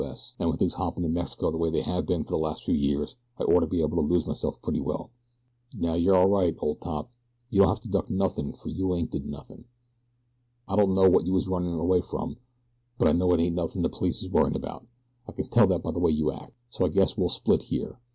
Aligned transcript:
S., 0.03 0.33
an' 0.39 0.49
with 0.49 0.57
things 0.57 0.73
hoppin' 0.73 1.05
in 1.05 1.13
Mexico 1.13 1.51
the 1.51 1.57
way 1.59 1.69
they 1.69 1.83
have 1.83 2.07
been 2.07 2.23
for 2.23 2.31
the 2.31 2.37
last 2.39 2.63
few 2.63 2.73
years 2.73 3.15
I 3.37 3.43
orter 3.43 3.67
be 3.67 3.81
able 3.81 3.97
to 3.97 4.01
lose 4.01 4.25
myself 4.25 4.59
pretty 4.59 4.79
well. 4.81 5.11
"Now 5.77 5.93
you're 5.93 6.15
all 6.15 6.25
right, 6.27 6.55
ol' 6.59 6.73
top. 6.73 7.11
You 7.51 7.59
don't 7.59 7.67
have 7.69 7.81
to 7.81 7.87
duck 7.87 8.09
nothin' 8.09 8.51
for 8.53 8.69
you 8.69 8.95
ain't 8.95 9.11
did 9.11 9.27
nothin'. 9.27 9.65
I 10.67 10.75
don't 10.75 10.95
know 10.95 11.07
what 11.07 11.27
you're 11.27 11.39
runnin' 11.47 11.77
away 11.77 12.01
from; 12.01 12.37
but 12.97 13.09
I 13.09 13.11
know 13.11 13.31
it 13.35 13.41
ain't 13.41 13.55
nothin' 13.55 13.83
the 13.83 13.89
police 13.89 14.23
is 14.23 14.29
worryin' 14.29 14.55
about 14.55 14.87
I 15.27 15.33
can 15.33 15.49
tell 15.49 15.67
that 15.67 15.83
by 15.83 15.91
the 15.91 15.99
way 15.99 16.09
you 16.09 16.31
act 16.31 16.53
so 16.69 16.83
I 16.83 16.89
guess 16.89 17.15
we'll 17.15 17.29
split 17.29 17.61
here. 17.61 17.99